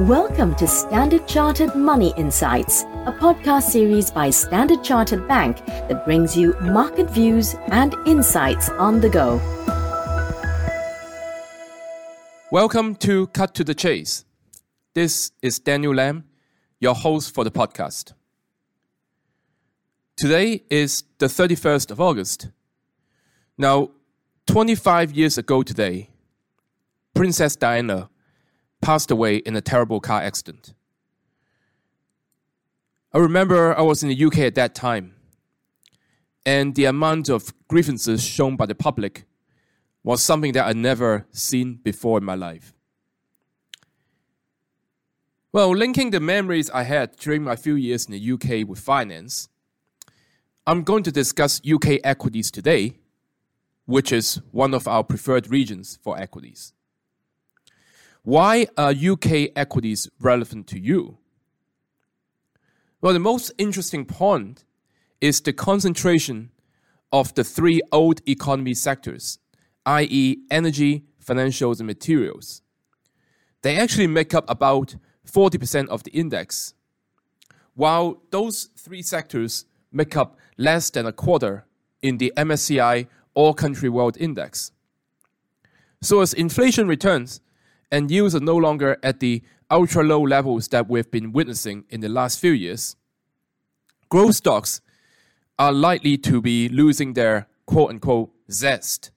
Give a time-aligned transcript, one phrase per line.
[0.00, 6.36] Welcome to Standard Chartered Money Insights, a podcast series by Standard Chartered Bank that brings
[6.36, 9.40] you market views and insights on the go.
[12.52, 14.26] Welcome to Cut to the Chase.
[14.92, 16.24] This is Daniel Lam,
[16.78, 18.12] your host for the podcast.
[20.14, 22.48] Today is the 31st of August.
[23.56, 23.92] Now,
[24.46, 26.10] 25 years ago today,
[27.14, 28.10] Princess Diana
[28.80, 30.74] passed away in a terrible car accident.
[33.12, 35.14] I remember I was in the UK at that time,
[36.44, 39.24] and the amount of grievances shown by the public
[40.04, 42.72] was something that I'd never seen before in my life.
[45.52, 49.48] Well, linking the memories I had during my few years in the UK with finance,
[50.66, 52.98] I'm going to discuss UK equities today,
[53.86, 56.74] which is one of our preferred regions for equities.
[58.26, 61.18] Why are UK equities relevant to you?
[63.00, 64.64] Well, the most interesting point
[65.20, 66.50] is the concentration
[67.12, 69.38] of the three old economy sectors,
[69.86, 72.62] i.e., energy, financials, and materials.
[73.62, 76.74] They actually make up about 40% of the index,
[77.74, 81.64] while those three sectors make up less than a quarter
[82.02, 84.72] in the MSCI All Country World Index.
[86.02, 87.40] So, as inflation returns,
[87.90, 92.00] and yields are no longer at the ultra low levels that we've been witnessing in
[92.00, 92.96] the last few years,
[94.08, 94.80] growth stocks
[95.58, 99.10] are likely to be losing their quote unquote zest.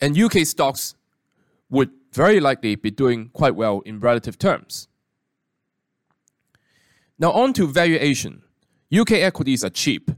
[0.00, 0.94] And UK stocks
[1.68, 4.88] would very likely be doing quite well in relative terms.
[7.18, 8.42] Now, on to valuation.
[8.92, 10.10] UK equities are cheap.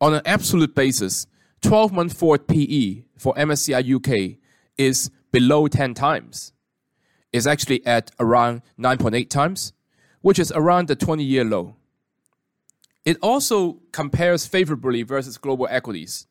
[0.00, 1.26] On an absolute basis,
[1.62, 4.38] 12 month forward PE for MSCI UK
[4.76, 6.52] is below 10 times.
[7.32, 9.72] It's actually at around 9.8 times,
[10.20, 11.76] which is around the 20 year low.
[13.04, 16.26] It also compares favorably versus global equities,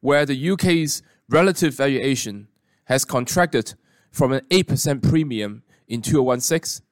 [0.00, 2.48] where the UK's relative valuation
[2.84, 3.74] has contracted
[4.10, 6.84] from an 8% premium in 2016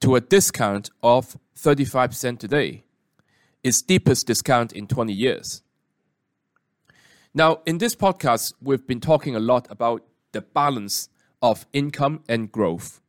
[0.00, 2.84] to a discount of 35% today,
[3.62, 5.62] its deepest discount in 20 years.
[7.32, 11.08] Now, in this podcast, we've been talking a lot about the balance
[11.40, 13.00] of income and growth.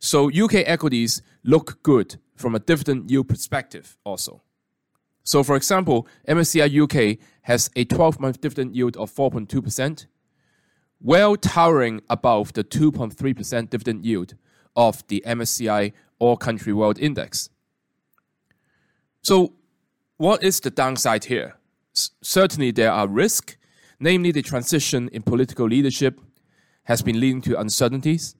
[0.00, 4.42] So UK equities look good from a dividend yield perspective also.
[5.22, 10.06] So for example, MSCI UK has a 12-month dividend yield of 4.2%,
[11.00, 14.34] well towering above the 2.3% dividend yield
[14.74, 17.50] of the MSCI All Country World Index.
[19.22, 19.52] So
[20.16, 21.56] what is the downside here?
[21.94, 23.56] S- certainly there are risks,
[23.98, 26.20] namely the transition in political leadership
[26.84, 28.34] has been leading to uncertainties.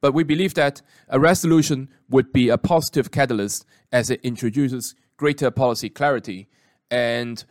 [0.00, 5.50] But we believe that a resolution would be a positive catalyst as it introduces greater
[5.50, 6.48] policy clarity.
[6.90, 7.44] And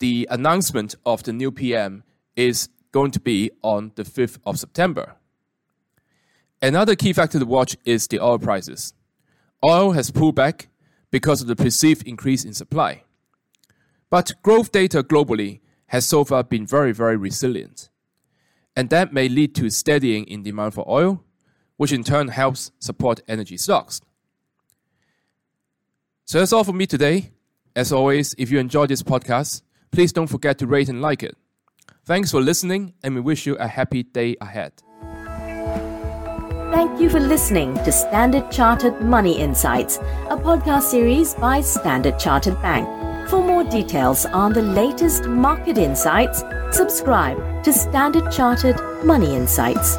[0.00, 2.02] the announcement of the new PM
[2.34, 5.14] is going to be on the 5th of September.
[6.60, 8.92] Another key factor to watch is the oil prices.
[9.64, 10.68] Oil has pulled back
[11.10, 13.04] because of the perceived increase in supply.
[14.10, 17.88] But growth data globally has so far been very, very resilient
[18.76, 21.22] and that may lead to steadying in demand for oil,
[21.76, 24.00] which in turn helps support energy stocks.
[26.24, 27.32] So that's all for me today.
[27.76, 31.36] As always, if you enjoyed this podcast, please don't forget to rate and like it.
[32.04, 34.72] Thanks for listening, and we wish you a happy day ahead.
[36.70, 39.98] Thank you for listening to Standard Chartered Money Insights,
[40.28, 42.86] a podcast series by Standard Chartered Bank.
[43.28, 46.42] For more details on the latest market insights,
[46.72, 49.96] subscribe to Standard Chartered Money Insights.